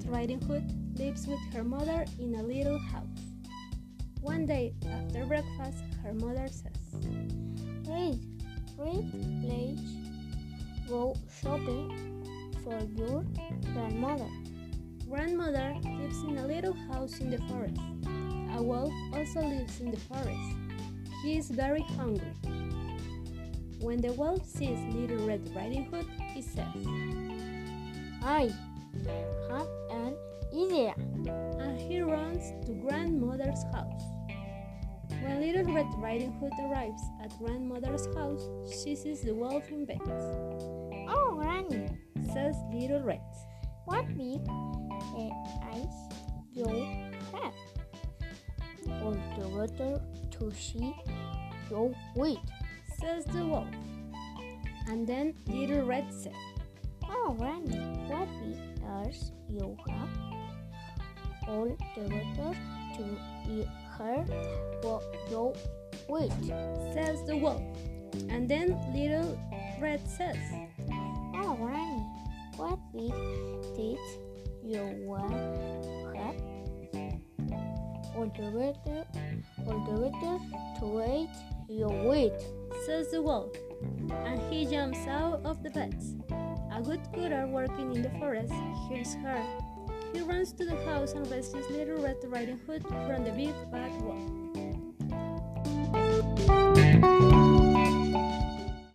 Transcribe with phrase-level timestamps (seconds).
[0.00, 3.04] Riding Hood lives with her mother in a little house.
[4.22, 6.72] One day after breakfast, her mother says,
[7.86, 8.18] Red,
[8.78, 9.80] red, please.
[10.88, 12.24] Go shopping
[12.64, 13.22] for your
[13.74, 14.30] grandmother.
[15.10, 17.78] Grandmother lives in a little house in the forest.
[18.56, 20.56] A wolf also lives in the forest.
[21.22, 22.32] He is very hungry.
[23.80, 26.86] When the wolf sees Little Red Riding Hood, he says,
[28.22, 28.50] I
[32.66, 34.02] to grandmother's house.
[35.22, 38.48] When Little Red Riding Hood arrives at grandmother's house,
[38.82, 40.00] she sees the wolf in bed.
[41.08, 41.88] Oh, Granny,
[42.32, 43.20] Says Little Red,
[43.84, 45.30] what big uh,
[45.72, 45.94] eyes
[46.52, 46.66] you
[47.32, 47.54] have.
[49.02, 50.94] Altogether to see
[51.70, 52.38] your weight.
[53.00, 53.68] says the wolf.
[54.88, 56.34] And then Little Red said,
[57.04, 57.78] Oh, Granny,
[58.08, 60.31] what big ears you have.
[61.52, 62.56] Altogether
[62.96, 63.04] to
[63.50, 64.24] eat her
[64.80, 65.52] what your
[66.08, 66.32] weight.
[66.94, 67.62] says the wolf.
[68.30, 69.38] And then Little
[69.78, 70.38] Red says,
[71.34, 72.06] Oh, Granny,
[72.56, 73.12] what big
[73.76, 74.18] teeth
[74.64, 75.28] you will
[76.16, 76.36] have.
[78.16, 79.04] Altogether,
[79.66, 80.38] altogether
[80.80, 81.30] to eat
[81.68, 82.32] your weight.
[82.86, 83.54] says the wolf.
[84.10, 86.02] And he jumps out of the bed.
[86.72, 88.52] A woodcutter working in the forest
[88.88, 89.71] hears her.
[90.12, 93.90] He runs to the house and rescues Little Red Riding Hood from the big bad
[94.02, 94.81] wolf.